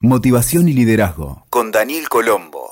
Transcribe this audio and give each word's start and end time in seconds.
Motivación 0.00 0.68
y 0.68 0.74
Liderazgo 0.74 1.44
con 1.50 1.72
Daniel 1.72 2.08
Colombo. 2.08 2.70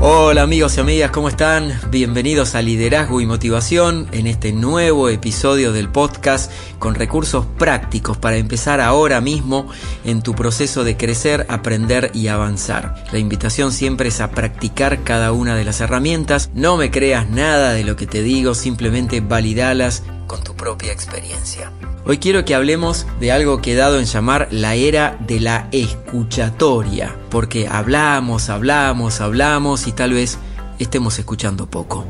Hola 0.00 0.40
amigos 0.40 0.78
y 0.78 0.80
amigas, 0.80 1.10
¿cómo 1.10 1.28
están? 1.28 1.78
Bienvenidos 1.90 2.54
a 2.54 2.62
Liderazgo 2.62 3.20
y 3.20 3.26
Motivación 3.26 4.08
en 4.12 4.26
este 4.26 4.54
nuevo 4.54 5.10
episodio 5.10 5.72
del 5.72 5.90
podcast 5.90 6.50
con 6.78 6.94
recursos 6.94 7.44
prácticos 7.58 8.16
para 8.16 8.38
empezar 8.38 8.80
ahora 8.80 9.20
mismo 9.20 9.68
en 10.06 10.22
tu 10.22 10.34
proceso 10.34 10.82
de 10.82 10.96
crecer, 10.96 11.44
aprender 11.50 12.10
y 12.14 12.28
avanzar. 12.28 12.94
La 13.12 13.18
invitación 13.18 13.70
siempre 13.70 14.08
es 14.08 14.22
a 14.22 14.30
practicar 14.30 15.04
cada 15.04 15.32
una 15.32 15.56
de 15.56 15.66
las 15.66 15.82
herramientas. 15.82 16.48
No 16.54 16.78
me 16.78 16.90
creas 16.90 17.28
nada 17.28 17.74
de 17.74 17.84
lo 17.84 17.96
que 17.96 18.06
te 18.06 18.22
digo, 18.22 18.54
simplemente 18.54 19.20
validalas 19.20 20.04
con 20.26 20.42
tu 20.42 20.54
propia 20.54 20.92
experiencia. 20.92 21.72
Hoy 22.04 22.18
quiero 22.18 22.44
que 22.44 22.54
hablemos 22.54 23.06
de 23.18 23.32
algo 23.32 23.60
que 23.60 23.72
he 23.72 23.76
dado 23.76 23.98
en 23.98 24.04
llamar 24.04 24.48
la 24.50 24.74
era 24.74 25.16
de 25.26 25.40
la 25.40 25.68
escuchatoria, 25.72 27.16
porque 27.30 27.68
hablamos, 27.68 28.48
hablamos, 28.48 29.20
hablamos 29.20 29.86
y 29.86 29.92
tal 29.92 30.12
vez 30.12 30.38
estemos 30.78 31.18
escuchando 31.18 31.66
poco. 31.66 32.04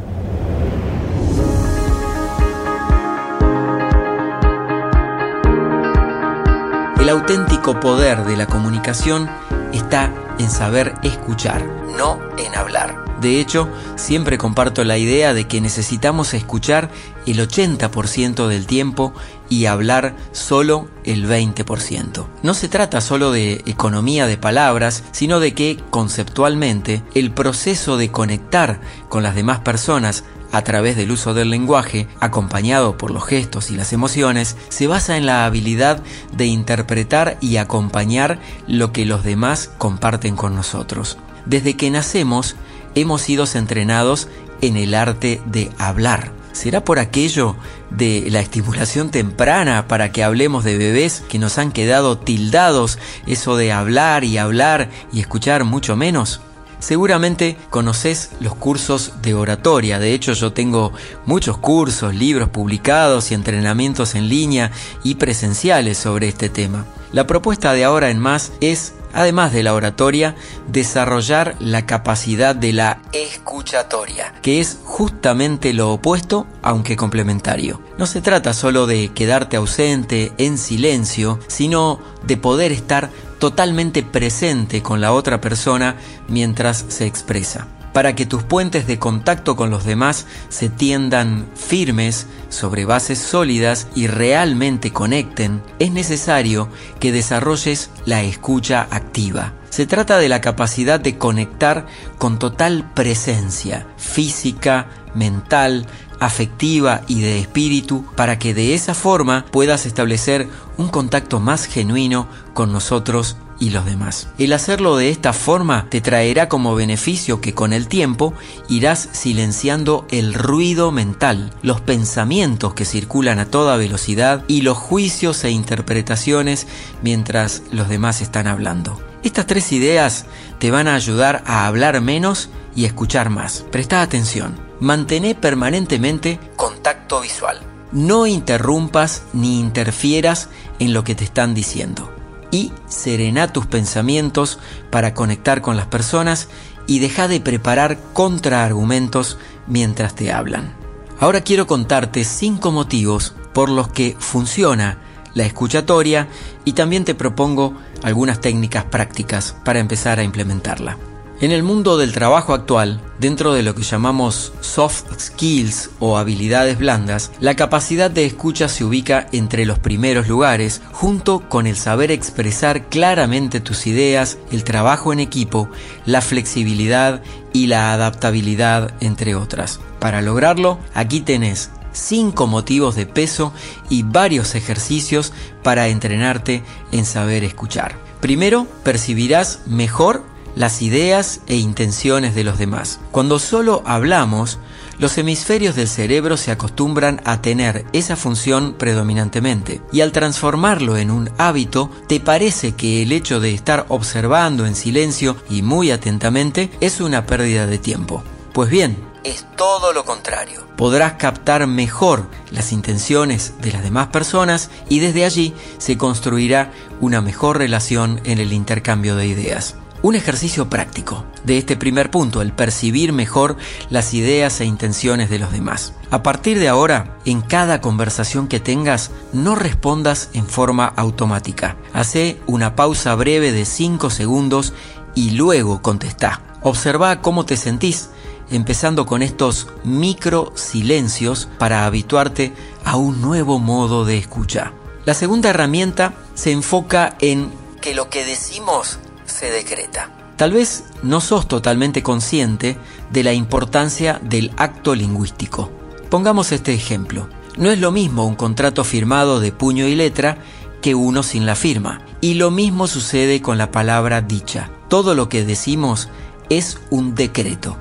El 7.01 7.09
auténtico 7.09 7.78
poder 7.78 8.25
de 8.25 8.37
la 8.37 8.47
comunicación 8.47 9.30
está 9.73 10.12
en 10.41 10.51
saber 10.51 10.95
escuchar, 11.05 11.64
no 11.97 12.19
en 12.37 12.55
hablar. 12.55 13.05
De 13.20 13.41
hecho, 13.41 13.69
siempre 13.97 14.38
comparto 14.38 14.84
la 14.84 14.98
idea 14.98 15.33
de 15.33 15.47
que 15.47 15.61
necesitamos 15.61 16.34
escuchar 16.34 16.91
el 17.27 17.39
80% 17.39 18.47
del 18.47 18.66
tiempo 18.66 19.12
y 19.48 19.66
hablar 19.66 20.15
solo 20.33 20.89
el 21.05 21.27
20%. 21.29 22.27
No 22.42 22.55
se 22.55 22.69
trata 22.69 23.01
solo 23.01 23.33
de 23.33 23.62
economía 23.66 24.27
de 24.27 24.37
palabras, 24.37 25.02
sino 25.12 25.41
de 25.41 25.55
que, 25.55 25.79
conceptualmente, 25.91 27.02
el 27.15 27.30
proceso 27.30 27.97
de 27.97 28.11
conectar 28.11 28.81
con 29.09 29.22
las 29.22 29.34
demás 29.34 29.61
personas 29.61 30.25
a 30.53 30.62
través 30.62 30.97
del 30.97 31.11
uso 31.11 31.34
del 31.34 31.50
lenguaje, 31.50 32.06
acompañado 32.20 32.97
por 32.97 33.11
los 33.11 33.25
gestos 33.25 33.70
y 33.70 33.77
las 33.77 33.92
emociones, 33.92 34.56
se 34.69 34.87
basa 34.87 35.17
en 35.17 35.27
la 35.27 35.44
habilidad 35.44 36.03
de 36.33 36.47
interpretar 36.47 37.37
y 37.41 37.56
acompañar 37.56 38.39
lo 38.67 38.92
que 38.92 39.05
los 39.06 39.25
demás 39.25 39.70
comparten 39.78 40.37
con 40.37 40.55
nosotros. 40.55 41.19
Desde 41.47 41.77
que 41.77 41.91
nacemos, 41.91 42.56
hemos 42.97 43.22
sido 43.22 43.44
entrenados 43.55 44.27
en 44.61 44.77
el 44.77 44.94
arte 44.94 45.41
de 45.47 45.70
hablar. 45.78 46.33
¿Será 46.50 46.83
por 46.83 46.98
aquello 46.98 47.55
de 47.91 48.28
la 48.30 48.41
estimulación 48.41 49.11
temprana 49.11 49.86
para 49.86 50.11
que 50.11 50.25
hablemos 50.25 50.64
de 50.64 50.78
bebés 50.78 51.22
que 51.28 51.38
nos 51.38 51.58
han 51.58 51.70
quedado 51.70 52.19
tildados, 52.19 52.98
eso 53.27 53.56
de 53.56 53.72
hablar 53.72 54.25
y 54.25 54.38
hablar 54.38 54.88
y 55.12 55.20
escuchar 55.20 55.64
mucho 55.64 55.97
menos? 55.97 56.41
Seguramente 56.78 57.56
conoces 57.70 58.30
los 58.41 58.55
cursos 58.55 59.12
de 59.20 59.34
oratoria, 59.34 59.98
de 59.98 60.12
hecho 60.12 60.33
yo 60.33 60.53
tengo 60.53 60.92
muchos 61.25 61.58
cursos, 61.58 62.14
libros 62.14 62.48
publicados 62.48 63.31
y 63.31 63.34
entrenamientos 63.34 64.14
en 64.14 64.28
línea 64.28 64.70
y 65.03 65.16
presenciales 65.16 65.98
sobre 65.98 66.28
este 66.28 66.48
tema. 66.48 66.86
La 67.12 67.27
propuesta 67.27 67.72
de 67.72 67.84
ahora 67.84 68.10
en 68.10 68.19
más 68.19 68.53
es 68.60 68.94
además 69.17 69.53
de 69.53 69.62
la 69.62 69.75
oratoria, 69.75 70.36
desarrollar 70.69 71.56
la 71.59 71.86
capacidad 71.86 72.55
de 72.55 72.75
la 72.75 73.00
escuchatoria, 73.12 74.34
que 74.42 74.61
es 74.61 74.78
justamente 74.84 75.72
lo 75.72 75.91
opuesto, 75.91 76.47
aunque 76.62 76.97
complementario. 76.97 77.81
No 77.98 78.06
se 78.06 78.20
trata 78.20 78.53
solo 78.53 78.87
de 78.87 79.09
quedarte 79.14 79.56
ausente 79.56 80.33
en 80.37 80.59
silencio, 80.59 81.41
sino 81.47 81.98
de 82.27 82.37
poder 82.37 82.72
estar 82.72 83.11
totalmente 83.39 84.03
presente 84.03 84.83
con 84.83 85.00
la 85.00 85.12
otra 85.12 85.41
persona 85.41 85.97
mientras 86.28 86.84
se 86.89 87.06
expresa 87.06 87.69
para 87.97 88.14
que 88.14 88.27
tus 88.27 88.42
puentes 88.42 88.86
de 88.86 88.98
contacto 88.98 89.56
con 89.56 89.70
los 89.70 89.86
demás 89.86 90.27
se 90.50 90.69
tiendan 90.69 91.47
firmes 91.55 92.26
sobre 92.50 92.84
bases 92.84 93.19
sólidas 93.19 93.88
y 93.94 94.06
realmente 94.06 94.93
conecten, 94.93 95.62
es 95.78 95.93
necesario 95.93 96.69
que 97.00 97.10
desarrolles 97.10 97.88
la 98.04 98.22
escucha 98.22 98.87
activa. 98.91 99.54
Se 99.71 99.87
trata 99.87 100.19
de 100.19 100.28
la 100.28 100.43
capacidad 100.43 101.00
de 101.00 101.16
conectar 101.16 101.87
con 102.19 102.38
total 102.38 102.93
presencia 102.93 103.87
física, 103.97 104.88
mental, 105.15 105.87
afectiva 106.21 107.00
y 107.06 107.22
de 107.22 107.41
espíritu 107.41 108.04
para 108.15 108.38
que 108.38 108.53
de 108.53 108.75
esa 108.75 108.92
forma 108.92 109.47
puedas 109.50 109.87
establecer 109.87 110.48
un 110.76 110.88
contacto 110.88 111.41
más 111.41 111.65
genuino 111.65 112.28
con 112.53 112.75
nosotros 112.75 113.38
y 113.59 113.71
los 113.71 113.84
demás. 113.84 114.28
El 114.39 114.53
hacerlo 114.53 114.97
de 114.97 115.11
esta 115.11 115.33
forma 115.33 115.87
te 115.91 116.00
traerá 116.00 116.49
como 116.49 116.75
beneficio 116.75 117.41
que 117.41 117.55
con 117.55 117.72
el 117.72 117.89
tiempo 117.89 118.34
irás 118.69 119.09
silenciando 119.12 120.06
el 120.11 120.34
ruido 120.34 120.93
mental, 120.93 121.53
los 121.62 121.81
pensamientos 121.81 122.75
que 122.75 122.84
circulan 122.84 123.39
a 123.39 123.47
toda 123.47 123.77
velocidad 123.77 124.45
y 124.49 124.62
los 124.62 124.77
juicios 124.77 125.45
e 125.45 125.50
interpretaciones 125.50 126.66
mientras 127.03 127.62
los 127.71 127.89
demás 127.89 128.21
están 128.21 128.47
hablando. 128.47 129.00
Estas 129.22 129.47
tres 129.47 129.72
ideas 129.72 130.27
te 130.59 130.71
van 130.71 130.89
a 130.89 130.95
ayudar 130.95 131.43
a 131.47 131.66
hablar 131.66 132.00
menos 132.00 132.50
y 132.77 132.84
escuchar 132.84 133.31
más. 133.31 133.65
Presta 133.72 134.03
atención. 134.03 134.55
Mantén 134.78 135.34
permanentemente 135.34 136.39
contacto 136.56 137.21
visual. 137.22 137.59
No 137.93 138.27
interrumpas 138.27 139.22
ni 139.33 139.59
interfieras 139.59 140.49
en 140.78 140.93
lo 140.93 141.03
que 141.03 141.15
te 141.15 141.25
están 141.25 141.55
diciendo 141.55 142.16
y 142.51 142.73
serena 142.89 143.53
tus 143.53 143.67
pensamientos 143.67 144.59
para 144.91 145.15
conectar 145.15 145.62
con 145.62 145.77
las 145.77 145.87
personas 145.87 146.49
y 146.87 147.01
deja 147.01 147.29
de 147.29 147.41
preparar 147.41 147.99
contraargumentos 148.12 149.39
mientras 149.67 150.15
te 150.15 150.33
hablan. 150.33 150.75
Ahora 151.19 151.41
quiero 151.41 151.67
contarte 151.67 152.25
cinco 152.25 152.71
motivos 152.73 153.34
por 153.53 153.69
los 153.69 153.89
que 153.89 154.17
funciona 154.19 154.99
la 155.34 155.45
escuchatoria 155.45 156.29
y 156.65 156.73
también 156.73 157.05
te 157.05 157.15
propongo 157.15 157.75
algunas 158.03 158.41
técnicas 158.41 158.84
prácticas 158.84 159.57
para 159.65 159.81
empezar 159.81 160.19
a 160.19 160.23
implementarla. 160.23 160.97
En 161.38 161.52
el 161.52 161.62
mundo 161.62 161.98
del 161.98 162.14
trabajo 162.14 162.54
actual, 162.54 162.98
dentro 163.20 163.52
de 163.52 163.62
lo 163.62 163.74
que 163.74 163.82
llamamos 163.82 164.54
soft 164.62 165.04
skills 165.20 165.91
o 165.98 166.16
habilidades 166.16 166.78
blandas, 166.78 167.30
la 167.41 167.54
capacidad 167.54 168.10
de 168.10 168.24
escucha 168.24 168.69
se 168.70 168.84
ubica 168.84 169.26
entre 169.32 169.66
los 169.66 169.78
primeros 169.78 170.28
lugares, 170.28 170.80
junto 170.92 171.47
con 171.47 171.66
el 171.66 171.76
saber 171.76 172.10
expresar 172.10 172.86
claramente 172.88 173.60
tus 173.60 173.86
ideas, 173.86 174.38
el 174.50 174.64
trabajo 174.64 175.12
en 175.12 175.20
equipo, 175.20 175.69
la 176.06 176.22
flexibilidad 176.22 177.20
y 177.53 177.66
la 177.66 177.92
adaptabilidad, 177.92 178.94
entre 179.00 179.34
otras. 179.34 179.78
Para 179.98 180.22
lograrlo, 180.22 180.78
aquí 180.94 181.20
tenés 181.20 181.68
5 181.92 182.47
motivos 182.47 182.97
de 182.97 183.04
peso 183.04 183.53
y 183.91 184.04
varios 184.04 184.54
ejercicios 184.54 185.34
para 185.62 185.88
entrenarte 185.88 186.62
en 186.92 187.04
saber 187.04 187.44
escuchar. 187.44 187.94
Primero, 188.22 188.66
percibirás 188.84 189.60
mejor 189.66 190.24
las 190.56 190.83
ideas 190.83 191.43
e 191.47 191.55
intenciones 191.55 192.34
de 192.34 192.43
los 192.43 192.59
demás. 192.59 192.99
Cuando 193.12 193.39
solo 193.39 193.83
hablamos, 193.87 194.59
los 194.99 195.17
hemisferios 195.19 195.77
del 195.77 195.87
cerebro 195.87 196.37
se 196.37 196.50
acostumbran 196.50 197.21
a 197.25 197.43
tener 197.43 197.84
esa 197.93 198.17
función 198.17 198.75
predominantemente 198.77 199.83
y 199.93 200.00
al 200.00 200.11
transformarlo 200.11 200.97
en 200.97 201.11
un 201.11 201.31
hábito, 201.39 201.91
te 202.09 202.19
parece 202.19 202.72
que 202.72 203.03
el 203.03 203.12
hecho 203.12 203.39
de 203.39 203.53
estar 203.53 203.84
observando 203.89 204.66
en 204.66 204.75
silencio 204.75 205.37
y 205.50 205.62
muy 205.62 205.91
atentamente 205.91 206.71
es 206.81 207.00
una 207.00 207.27
pérdida 207.27 207.66
de 207.66 207.78
tiempo. 207.78 208.25
Pues 208.55 208.71
bien, 208.71 208.97
es 209.22 209.45
todo 209.56 209.93
lo 209.93 210.06
contrario. 210.06 210.66
Podrás 210.78 211.15
captar 211.15 211.66
mejor 211.66 212.28
las 212.50 212.72
intenciones 212.72 213.55
de 213.61 213.72
las 213.72 213.83
demás 213.83 214.06
personas 214.06 214.71
y 214.89 215.00
desde 215.00 215.27
allí 215.27 215.53
se 215.77 215.99
construirá 215.99 216.72
una 217.00 217.21
mejor 217.21 217.59
relación 217.59 218.21
en 218.25 218.39
el 218.39 218.55
intercambio 218.55 219.16
de 219.16 219.27
ideas. 219.27 219.77
Un 220.06 220.14
ejercicio 220.14 220.70
práctico 220.70 221.24
de 221.42 221.58
este 221.58 221.76
primer 221.76 222.12
punto, 222.12 222.41
el 222.41 222.53
percibir 222.53 223.12
mejor 223.12 223.56
las 223.91 224.14
ideas 224.14 224.60
e 224.60 224.64
intenciones 224.64 225.30
de 225.30 225.41
los 225.41 225.50
demás. 225.50 225.94
A 226.12 226.22
partir 226.22 226.60
de 226.60 226.68
ahora, 226.68 227.18
en 227.24 227.41
cada 227.41 227.80
conversación 227.80 228.47
que 228.47 228.60
tengas, 228.60 229.10
no 229.32 229.56
respondas 229.56 230.30
en 230.32 230.47
forma 230.47 230.86
automática. 230.86 231.76
Hace 231.92 232.38
una 232.47 232.76
pausa 232.76 233.16
breve 233.16 233.50
de 233.50 233.64
5 233.64 234.08
segundos 234.10 234.74
y 235.16 235.30
luego 235.30 235.82
contesta. 235.82 236.41
Observa 236.62 237.20
cómo 237.20 237.44
te 237.44 237.56
sentís, 237.56 238.10
empezando 238.48 239.06
con 239.06 239.22
estos 239.22 239.66
micro 239.82 240.53
silencios 240.54 241.48
para 241.58 241.84
habituarte 241.84 242.53
a 242.84 242.94
un 242.94 243.20
nuevo 243.20 243.58
modo 243.58 244.04
de 244.04 244.18
escucha. 244.18 244.72
La 245.04 245.14
segunda 245.14 245.50
herramienta 245.50 246.14
se 246.36 246.53
enfoca 246.53 247.16
en 247.18 247.50
que 247.80 247.92
lo 247.92 248.08
que 248.08 248.24
decimos 248.24 249.00
se 249.27 249.51
decreta. 249.51 250.11
Tal 250.37 250.53
vez 250.53 250.84
no 251.03 251.21
sos 251.21 251.49
totalmente 251.49 252.03
consciente 252.03 252.77
de 253.11 253.25
la 253.25 253.33
importancia 253.33 254.21
del 254.23 254.53
acto 254.57 254.95
lingüístico. 254.95 255.71
Pongamos 256.11 256.52
este 256.52 256.75
ejemplo. 256.75 257.28
No 257.57 257.71
es 257.71 257.78
lo 257.78 257.90
mismo 257.90 258.26
un 258.26 258.35
contrato 258.35 258.85
firmado 258.85 259.40
de 259.40 259.52
puño 259.52 259.87
y 259.87 259.95
letra 259.95 260.38
que 260.83 260.95
uno 260.95 261.23
sin 261.23 261.47
la 261.47 261.57
firma. 261.57 262.02
Y 262.21 262.35
lo 262.35 262.50
mismo 262.50 262.87
sucede 262.87 263.40
con 263.40 263.57
la 263.57 263.71
palabra 263.71 264.21
dicha. 264.21 264.71
Todo 264.88 265.14
lo 265.14 265.28
que 265.28 265.45
decimos 265.45 266.09
es 266.50 266.78
un 266.90 267.14
decreto. 267.14 267.78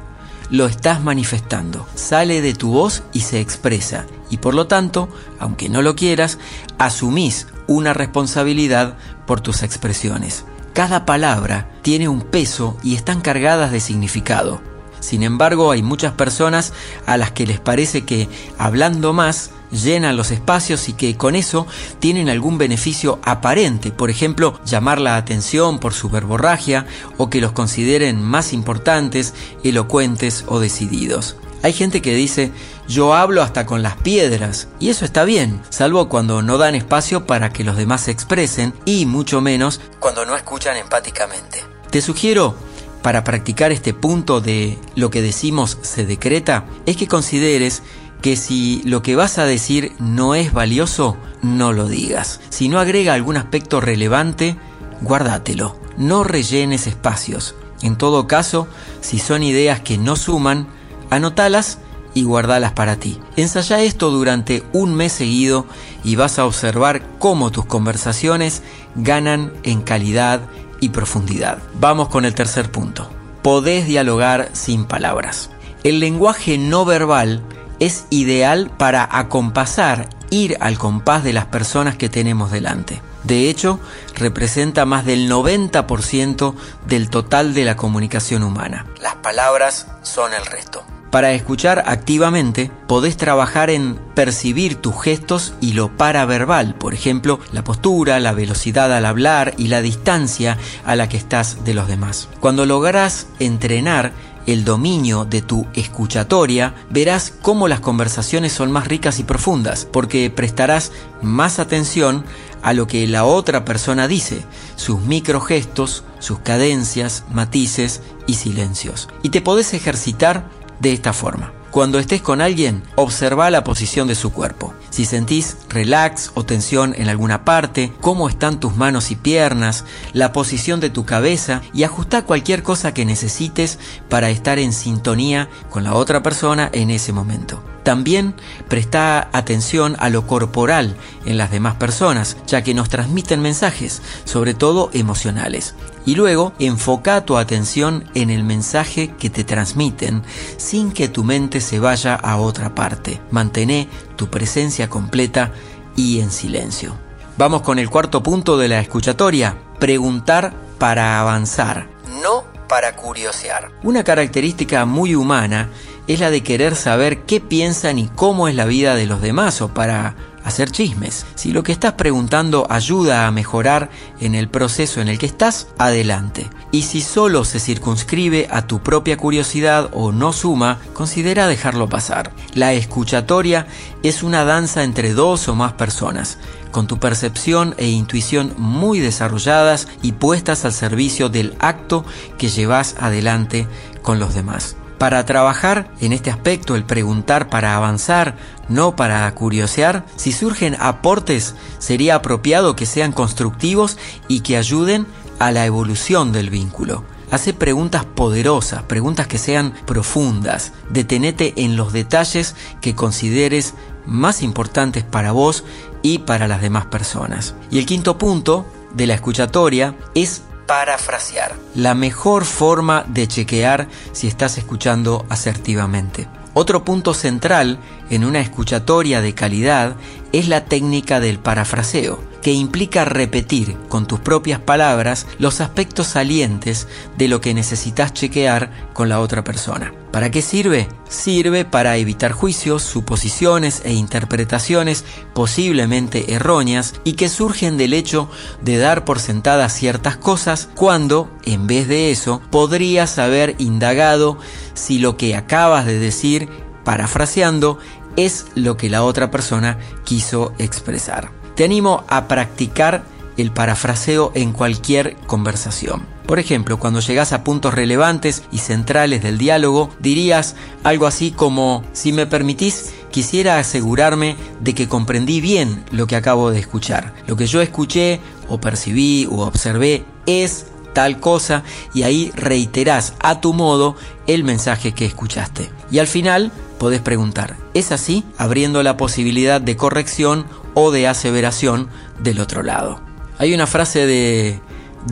Lo 0.49 0.67
estás 0.67 1.03
manifestando, 1.03 1.87
sale 1.95 2.41
de 2.41 2.53
tu 2.53 2.71
voz 2.71 3.03
y 3.13 3.21
se 3.21 3.41
expresa. 3.41 4.05
Y 4.29 4.37
por 4.37 4.53
lo 4.53 4.67
tanto, 4.67 5.09
aunque 5.39 5.69
no 5.69 5.81
lo 5.81 5.95
quieras, 5.95 6.37
asumís 6.77 7.47
una 7.67 7.93
responsabilidad 7.93 8.95
por 9.25 9.41
tus 9.41 9.63
expresiones. 9.63 10.45
Cada 10.75 11.05
palabra 11.05 11.69
tiene 11.83 12.09
un 12.09 12.19
peso 12.19 12.75
y 12.83 12.95
están 12.95 13.21
cargadas 13.21 13.71
de 13.71 13.79
significado. 13.79 14.59
Sin 14.99 15.23
embargo, 15.23 15.71
hay 15.71 15.81
muchas 15.81 16.11
personas 16.11 16.73
a 17.05 17.15
las 17.15 17.31
que 17.31 17.47
les 17.47 17.61
parece 17.61 18.03
que 18.03 18.27
hablando 18.57 19.13
más 19.13 19.51
llenan 19.71 20.17
los 20.17 20.31
espacios 20.31 20.89
y 20.89 20.93
que 20.93 21.15
con 21.15 21.37
eso 21.37 21.65
tienen 21.99 22.27
algún 22.27 22.57
beneficio 22.57 23.19
aparente, 23.23 23.91
por 23.91 24.09
ejemplo, 24.09 24.59
llamar 24.65 24.99
la 24.99 25.15
atención 25.15 25.79
por 25.79 25.93
su 25.93 26.09
verborragia 26.09 26.85
o 27.15 27.29
que 27.29 27.39
los 27.39 27.53
consideren 27.53 28.21
más 28.21 28.51
importantes, 28.51 29.33
elocuentes 29.63 30.43
o 30.45 30.59
decididos. 30.59 31.37
Hay 31.63 31.73
gente 31.73 32.01
que 32.01 32.13
dice, 32.13 32.51
yo 32.87 33.13
hablo 33.13 33.41
hasta 33.41 33.65
con 33.65 33.81
las 33.81 33.95
piedras, 33.97 34.67
y 34.79 34.89
eso 34.89 35.05
está 35.05 35.23
bien, 35.23 35.61
salvo 35.69 36.09
cuando 36.09 36.41
no 36.41 36.57
dan 36.57 36.75
espacio 36.75 37.25
para 37.25 37.49
que 37.49 37.63
los 37.63 37.77
demás 37.77 38.01
se 38.01 38.11
expresen 38.11 38.73
y 38.85 39.05
mucho 39.05 39.41
menos 39.41 39.81
cuando 39.99 40.25
no 40.25 40.35
escuchan 40.35 40.77
empáticamente. 40.77 41.63
Te 41.89 42.01
sugiero 42.01 42.55
para 43.01 43.23
practicar 43.23 43.71
este 43.71 43.93
punto 43.93 44.41
de 44.41 44.79
lo 44.95 45.09
que 45.09 45.21
decimos 45.21 45.77
se 45.81 46.05
decreta, 46.05 46.65
es 46.85 46.97
que 46.97 47.07
consideres 47.07 47.83
que 48.21 48.35
si 48.35 48.81
lo 48.83 49.03
que 49.03 49.15
vas 49.15 49.37
a 49.37 49.45
decir 49.45 49.91
no 49.99 50.33
es 50.33 50.53
valioso, 50.53 51.15
no 51.43 51.73
lo 51.73 51.87
digas. 51.87 52.39
Si 52.49 52.69
no 52.69 52.79
agrega 52.79 53.13
algún 53.13 53.37
aspecto 53.37 53.81
relevante, 53.81 54.57
guárdatelo. 55.01 55.77
No 55.97 56.23
rellenes 56.23 56.87
espacios. 56.87 57.53
En 57.83 57.95
todo 57.95 58.25
caso, 58.25 58.67
si 59.01 59.19
son 59.19 59.43
ideas 59.43 59.81
que 59.81 59.99
no 59.99 60.15
suman, 60.15 60.67
anotalas 61.09 61.79
y 62.13 62.23
guardalas 62.23 62.71
para 62.71 62.95
ti. 62.95 63.19
Ensaya 63.35 63.81
esto 63.81 64.09
durante 64.09 64.63
un 64.73 64.95
mes 64.95 65.11
seguido 65.11 65.65
y 66.03 66.15
vas 66.15 66.39
a 66.39 66.45
observar 66.45 67.03
cómo 67.19 67.51
tus 67.51 67.65
conversaciones 67.65 68.63
ganan 68.95 69.53
en 69.63 69.81
calidad 69.81 70.41
y 70.79 70.89
profundidad. 70.89 71.59
Vamos 71.79 72.09
con 72.09 72.25
el 72.25 72.33
tercer 72.33 72.71
punto. 72.71 73.09
Podés 73.43 73.85
dialogar 73.85 74.49
sin 74.53 74.85
palabras. 74.85 75.51
El 75.83 75.99
lenguaje 75.99 76.57
no 76.57 76.85
verbal 76.85 77.43
es 77.79 78.05
ideal 78.09 78.71
para 78.75 79.07
acompasar, 79.11 80.09
ir 80.29 80.57
al 80.61 80.77
compás 80.77 81.23
de 81.23 81.33
las 81.33 81.45
personas 81.45 81.97
que 81.97 82.09
tenemos 82.09 82.49
delante. 82.49 83.01
De 83.23 83.49
hecho, 83.49 83.79
representa 84.15 84.85
más 84.85 85.05
del 85.05 85.29
90% 85.29 86.55
del 86.87 87.09
total 87.09 87.53
de 87.53 87.65
la 87.65 87.75
comunicación 87.75 88.43
humana. 88.43 88.85
Las 89.01 89.15
palabras 89.15 89.87
son 90.03 90.33
el 90.33 90.45
resto. 90.45 90.83
Para 91.15 91.31
escuchar 91.31 91.85
activamente, 91.87 92.69
podés 92.89 93.15
trabajar 93.15 93.69
en 93.69 93.97
percibir 94.15 94.75
tus 94.75 95.01
gestos 95.01 95.53
y 95.61 95.71
lo 95.71 95.95
paraverbal, 95.95 96.75
por 96.75 96.93
ejemplo, 96.93 97.39
la 97.53 97.63
postura, 97.63 98.19
la 98.19 98.33
velocidad 98.33 98.93
al 98.93 99.05
hablar 99.05 99.53
y 99.57 99.67
la 99.67 99.81
distancia 99.81 100.57
a 100.83 100.97
la 100.97 101.07
que 101.07 101.15
estás 101.15 101.63
de 101.63 101.73
los 101.73 101.87
demás. 101.87 102.27
Cuando 102.41 102.65
lograrás 102.65 103.27
entrenar 103.39 104.11
el 104.45 104.65
dominio 104.65 105.23
de 105.23 105.41
tu 105.41 105.65
escuchatoria, 105.73 106.75
verás 106.89 107.31
cómo 107.41 107.69
las 107.69 107.79
conversaciones 107.79 108.51
son 108.51 108.73
más 108.73 108.89
ricas 108.89 109.17
y 109.17 109.23
profundas, 109.23 109.87
porque 109.89 110.29
prestarás 110.29 110.91
más 111.21 111.59
atención 111.59 112.25
a 112.61 112.73
lo 112.73 112.87
que 112.87 113.07
la 113.07 113.23
otra 113.23 113.63
persona 113.63 114.09
dice, 114.09 114.43
sus 114.75 114.99
microgestos, 114.99 116.03
sus 116.19 116.39
cadencias, 116.39 117.23
matices 117.31 118.01
y 118.27 118.33
silencios. 118.33 119.07
Y 119.23 119.29
te 119.29 119.39
podés 119.39 119.73
ejercitar 119.73 120.49
de 120.79 120.93
esta 120.93 121.13
forma. 121.13 121.51
Cuando 121.75 121.99
estés 121.99 122.21
con 122.21 122.39
alguien, 122.39 122.83
observa 122.95 123.49
la 123.49 123.65
posición 123.65 124.07
de 124.07 124.15
su 124.15 124.31
cuerpo. 124.31 124.73
Si 124.91 125.03
sentís 125.03 125.57
relax 125.67 126.31
o 126.33 126.45
tensión 126.45 126.95
en 126.97 127.09
alguna 127.09 127.43
parte, 127.43 127.91
cómo 127.99 128.29
están 128.29 128.61
tus 128.61 128.77
manos 128.77 129.11
y 129.11 129.17
piernas, 129.17 129.83
la 130.13 130.31
posición 130.31 130.79
de 130.79 130.89
tu 130.89 131.03
cabeza 131.03 131.61
y 131.73 131.83
ajusta 131.83 132.23
cualquier 132.23 132.63
cosa 132.63 132.93
que 132.93 133.03
necesites 133.03 133.77
para 134.07 134.29
estar 134.29 134.57
en 134.57 134.71
sintonía 134.71 135.49
con 135.69 135.83
la 135.83 135.95
otra 135.95 136.23
persona 136.23 136.69
en 136.71 136.91
ese 136.91 137.11
momento. 137.11 137.61
También 137.85 138.33
presta 138.67 139.29
atención 139.31 139.95
a 139.99 140.09
lo 140.09 140.25
corporal 140.25 140.95
en 141.23 141.37
las 141.37 141.51
demás 141.51 141.75
personas, 141.75 142.35
ya 142.47 142.63
que 142.63 142.73
nos 142.73 142.89
transmiten 142.89 143.43
mensajes, 143.43 144.01
sobre 144.23 144.55
todo 144.55 144.89
emocionales. 144.91 145.75
Y 146.03 146.15
luego 146.15 146.53
enfoca 146.57 147.25
tu 147.25 147.37
atención 147.37 148.09
en 148.15 148.31
el 148.31 148.43
mensaje 148.43 149.13
que 149.19 149.29
te 149.29 149.43
transmiten 149.43 150.23
sin 150.57 150.91
que 150.91 151.09
tu 151.09 151.23
mente 151.23 151.61
se 151.61 151.79
vaya 151.79 152.15
a 152.15 152.37
otra 152.37 152.73
parte. 152.73 153.21
Mantén 153.29 153.87
tu 154.15 154.31
presencia 154.31 154.89
completa 154.89 155.51
y 155.95 156.21
en 156.21 156.31
silencio. 156.31 156.95
Vamos 157.37 157.61
con 157.61 157.77
el 157.77 157.91
cuarto 157.91 158.23
punto 158.23 158.57
de 158.57 158.67
la 158.67 158.79
escuchatoria. 158.79 159.59
Preguntar 159.79 160.55
para 160.79 161.19
avanzar, 161.19 161.87
no 162.23 162.45
para 162.67 162.95
curiosear. 162.95 163.69
Una 163.83 164.03
característica 164.03 164.85
muy 164.85 165.13
humana 165.13 165.69
es 166.07 166.19
la 166.19 166.29
de 166.29 166.43
querer 166.43 166.75
saber 166.75 167.23
qué 167.23 167.39
piensan 167.39 167.99
y 167.99 168.07
cómo 168.07 168.47
es 168.47 168.55
la 168.55 168.65
vida 168.65 168.95
de 168.95 169.05
los 169.05 169.21
demás 169.21 169.61
o 169.61 169.69
para 169.69 170.15
hacer 170.45 170.69
chismes. 170.69 171.25
Si 171.35 171.51
lo 171.51 171.63
que 171.63 171.71
estás 171.71 171.93
preguntando 171.93 172.67
ayuda 172.69 173.27
a 173.27 173.31
mejorar 173.31 173.89
en 174.19 174.35
el 174.35 174.47
proceso 174.47 175.01
en 175.01 175.09
el 175.09 175.17
que 175.17 175.25
estás, 175.25 175.67
adelante. 175.77 176.47
Y 176.71 176.83
si 176.83 177.01
solo 177.01 177.43
se 177.43 177.59
circunscribe 177.59 178.47
a 178.51 178.67
tu 178.67 178.81
propia 178.81 179.17
curiosidad 179.17 179.89
o 179.91 180.11
no 180.11 180.31
suma, 180.31 180.79
considera 180.93 181.47
dejarlo 181.47 181.89
pasar. 181.89 182.31
La 182.53 182.73
escuchatoria 182.73 183.65
es 184.03 184.23
una 184.23 184.45
danza 184.45 184.83
entre 184.83 185.13
dos 185.13 185.47
o 185.47 185.55
más 185.55 185.73
personas, 185.73 186.37
con 186.71 186.85
tu 186.85 186.99
percepción 186.99 187.73
e 187.77 187.87
intuición 187.87 188.53
muy 188.57 188.99
desarrolladas 188.99 189.87
y 190.03 190.11
puestas 190.11 190.63
al 190.63 190.73
servicio 190.73 191.29
del 191.29 191.55
acto 191.59 192.05
que 192.37 192.49
llevas 192.49 192.95
adelante 192.99 193.67
con 194.03 194.19
los 194.19 194.35
demás. 194.35 194.75
Para 194.97 195.25
trabajar 195.25 195.91
en 195.99 196.13
este 196.13 196.31
aspecto, 196.31 196.75
el 196.75 196.85
preguntar 196.85 197.49
para 197.49 197.75
avanzar, 197.75 198.37
no 198.69 198.95
para 198.95 199.29
curiosear, 199.35 200.05
si 200.15 200.31
surgen 200.31 200.77
aportes, 200.79 201.55
sería 201.79 202.15
apropiado 202.15 202.75
que 202.75 202.85
sean 202.85 203.11
constructivos 203.11 203.97
y 204.27 204.39
que 204.39 204.57
ayuden 204.57 205.05
a 205.39 205.51
la 205.51 205.65
evolución 205.65 206.31
del 206.31 206.49
vínculo. 206.49 207.03
Hace 207.29 207.53
preguntas 207.53 208.05
poderosas, 208.05 208.83
preguntas 208.83 209.27
que 209.27 209.37
sean 209.37 209.73
profundas. 209.85 210.71
Detenete 210.89 211.53
en 211.57 211.75
los 211.75 211.91
detalles 211.91 212.55
que 212.79 212.95
consideres 212.95 213.73
más 214.05 214.43
importantes 214.43 215.03
para 215.03 215.31
vos 215.31 215.65
y 216.03 216.19
para 216.19 216.47
las 216.47 216.61
demás 216.61 216.85
personas. 216.85 217.55
Y 217.71 217.79
el 217.79 217.85
quinto 217.85 218.17
punto 218.17 218.65
de 218.93 219.07
la 219.07 219.15
escuchatoria 219.15 219.95
es 220.13 220.43
parafrasear, 220.65 221.55
la 221.73 221.93
mejor 221.93 222.45
forma 222.45 223.05
de 223.07 223.27
chequear 223.27 223.87
si 224.11 224.27
estás 224.27 224.57
escuchando 224.57 225.25
asertivamente. 225.29 226.27
Otro 226.53 226.85
punto 226.85 227.13
central 227.13 227.79
en 228.09 228.23
una 228.23 228.39
escuchatoria 228.39 229.21
de 229.21 229.33
calidad 229.33 229.95
es 230.31 230.47
la 230.47 230.65
técnica 230.65 231.19
del 231.19 231.39
parafraseo, 231.39 232.19
que 232.45 232.53
implica 232.53 233.05
repetir 233.05 233.75
con 233.89 234.05
tus 234.05 234.19
propias 234.19 234.59
palabras 234.59 235.25
los 235.39 235.61
aspectos 235.61 236.05
salientes 236.05 236.87
de 237.17 237.27
lo 237.27 237.41
que 237.41 237.55
necesitas 237.55 238.13
chequear 238.13 238.91
con 238.93 239.09
la 239.09 239.19
otra 239.19 239.43
persona. 239.43 239.95
¿Para 240.11 240.29
qué 240.29 240.43
sirve? 240.43 240.87
Sirve 241.09 241.65
para 241.65 241.97
evitar 241.97 242.33
juicios, 242.33 242.83
suposiciones 242.83 243.81
e 243.83 243.93
interpretaciones 243.93 245.05
posiblemente 245.33 246.35
erróneas 246.35 246.93
y 247.03 247.13
que 247.13 247.29
surgen 247.29 247.77
del 247.77 247.95
hecho 247.95 248.29
de 248.61 248.77
dar 248.77 249.05
por 249.05 249.17
sentadas 249.17 249.73
ciertas 249.73 250.15
cosas 250.15 250.69
cuando, 250.75 251.31
en 251.45 251.65
vez 251.65 251.87
de 251.87 252.11
eso, 252.11 252.43
podrías 252.51 253.17
haber 253.17 253.55
indagado 253.57 254.37
si 254.75 254.99
lo 254.99 255.17
que 255.17 255.35
acabas 255.35 255.87
de 255.87 255.97
decir, 255.97 256.47
parafraseando, 256.83 257.79
es 258.17 258.45
lo 258.53 258.77
que 258.77 258.91
la 258.91 259.03
otra 259.03 259.31
persona 259.31 259.79
quiso 260.03 260.53
expresar. 260.59 261.44
Te 261.55 261.63
animo 261.63 262.03
a 262.07 262.27
practicar 262.27 263.03
el 263.37 263.51
parafraseo 263.51 264.31
en 264.35 264.51
cualquier 264.51 265.15
conversación. 265.27 266.05
Por 266.25 266.39
ejemplo, 266.39 266.79
cuando 266.79 266.99
llegas 266.99 267.33
a 267.33 267.43
puntos 267.43 267.73
relevantes 267.73 268.43
y 268.51 268.57
centrales 268.57 269.21
del 269.21 269.37
diálogo, 269.37 269.89
dirías 269.99 270.55
algo 270.83 271.05
así 271.05 271.31
como, 271.31 271.83
si 271.93 272.11
me 272.11 272.25
permitís, 272.25 272.93
quisiera 273.11 273.59
asegurarme 273.59 274.35
de 274.59 274.73
que 274.73 274.89
comprendí 274.89 275.39
bien 275.39 275.85
lo 275.91 276.07
que 276.07 276.15
acabo 276.15 276.51
de 276.51 276.59
escuchar. 276.59 277.13
Lo 277.27 277.35
que 277.35 277.47
yo 277.47 277.61
escuché 277.61 278.19
o 278.49 278.59
percibí 278.59 279.27
o 279.29 279.41
observé 279.41 280.03
es 280.25 280.67
tal 280.93 281.19
cosa 281.19 281.63
y 281.93 282.03
ahí 282.03 282.31
reiterás 282.35 283.13
a 283.19 283.39
tu 283.39 283.53
modo 283.53 283.95
el 284.27 284.43
mensaje 284.43 284.93
que 284.93 285.05
escuchaste. 285.05 285.69
Y 285.91 285.99
al 285.99 286.07
final 286.07 286.51
podés 286.77 287.01
preguntar, 287.01 287.57
¿es 287.73 287.91
así? 287.91 288.23
abriendo 288.37 288.83
la 288.83 288.97
posibilidad 288.97 289.61
de 289.61 289.75
corrección 289.75 290.45
o 290.73 290.91
de 290.91 291.07
aseveración 291.07 291.89
del 292.19 292.39
otro 292.39 292.63
lado. 292.63 293.01
Hay 293.37 293.53
una 293.53 293.67
frase 293.67 294.05
de 294.05 294.61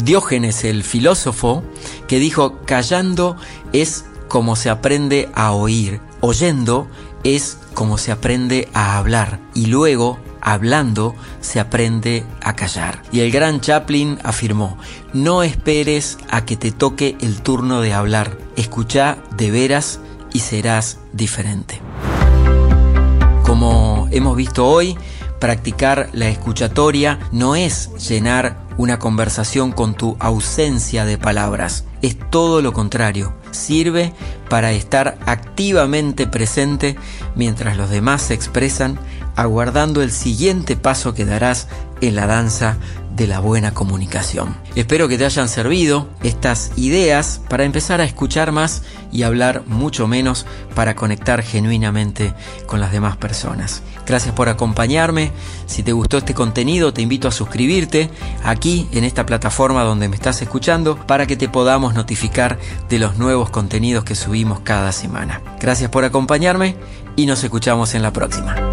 Diógenes 0.01 0.63
el 0.63 0.83
filósofo 0.83 1.63
que 2.07 2.19
dijo, 2.19 2.59
callando 2.65 3.37
es 3.73 4.05
como 4.27 4.55
se 4.55 4.69
aprende 4.69 5.29
a 5.35 5.51
oír, 5.51 6.01
oyendo 6.19 6.87
es 7.23 7.57
como 7.73 7.97
se 7.97 8.11
aprende 8.11 8.69
a 8.73 8.97
hablar 8.97 9.39
y 9.53 9.67
luego 9.67 10.19
hablando 10.41 11.15
se 11.41 11.59
aprende 11.59 12.25
a 12.41 12.55
callar. 12.55 13.01
Y 13.11 13.21
el 13.21 13.31
gran 13.31 13.61
Chaplin 13.61 14.19
afirmó, 14.23 14.77
no 15.13 15.43
esperes 15.43 16.17
a 16.29 16.43
que 16.43 16.57
te 16.57 16.71
toque 16.71 17.15
el 17.21 17.41
turno 17.41 17.81
de 17.81 17.93
hablar, 17.93 18.37
escucha 18.55 19.17
de 19.37 19.51
veras 19.51 19.99
y 20.33 20.39
serás 20.39 20.99
diferente. 21.13 21.79
Como 23.43 24.07
hemos 24.11 24.35
visto 24.35 24.65
hoy, 24.67 24.97
practicar 25.39 26.09
la 26.13 26.27
escuchatoria 26.27 27.19
no 27.31 27.55
es 27.55 27.91
llenar 28.09 28.63
una 28.77 28.99
conversación 28.99 29.71
con 29.71 29.93
tu 29.93 30.17
ausencia 30.19 31.05
de 31.05 31.17
palabras, 31.17 31.85
es 32.01 32.17
todo 32.31 32.61
lo 32.61 32.73
contrario, 32.73 33.33
sirve 33.51 34.13
para 34.49 34.71
estar 34.71 35.17
activamente 35.25 36.27
presente 36.27 36.95
mientras 37.35 37.77
los 37.77 37.89
demás 37.89 38.23
se 38.23 38.33
expresan, 38.33 38.97
aguardando 39.35 40.01
el 40.01 40.11
siguiente 40.11 40.75
paso 40.75 41.13
que 41.13 41.25
darás 41.25 41.67
en 42.01 42.15
la 42.15 42.27
danza 42.27 42.77
de 43.15 43.27
la 43.27 43.39
buena 43.39 43.73
comunicación. 43.73 44.55
Espero 44.75 45.07
que 45.07 45.17
te 45.17 45.25
hayan 45.25 45.47
servido 45.47 46.07
estas 46.23 46.71
ideas 46.75 47.41
para 47.47 47.63
empezar 47.63 48.01
a 48.01 48.05
escuchar 48.05 48.51
más 48.51 48.81
y 49.11 49.23
hablar 49.23 49.63
mucho 49.67 50.07
menos 50.07 50.45
para 50.73 50.95
conectar 50.95 51.43
genuinamente 51.43 52.33
con 52.65 52.79
las 52.79 52.91
demás 52.91 53.17
personas. 53.17 53.83
Gracias 54.07 54.33
por 54.33 54.49
acompañarme. 54.49 55.31
Si 55.67 55.83
te 55.83 55.93
gustó 55.93 56.17
este 56.17 56.33
contenido, 56.33 56.93
te 56.93 57.01
invito 57.01 57.27
a 57.27 57.31
suscribirte 57.31 58.09
aquí 58.43 58.89
en 58.91 59.03
esta 59.03 59.25
plataforma 59.25 59.83
donde 59.83 60.09
me 60.09 60.15
estás 60.15 60.41
escuchando 60.41 60.97
para 60.97 61.27
que 61.27 61.37
te 61.37 61.47
podamos 61.47 61.93
notificar 61.93 62.57
de 62.89 62.99
los 62.99 63.17
nuevos 63.17 63.49
contenidos 63.51 64.03
que 64.03 64.15
subimos 64.15 64.61
cada 64.61 64.91
semana. 64.91 65.41
Gracias 65.59 65.89
por 65.89 66.03
acompañarme 66.03 66.75
y 67.15 67.27
nos 67.27 67.43
escuchamos 67.43 67.93
en 67.93 68.01
la 68.01 68.11
próxima. 68.11 68.72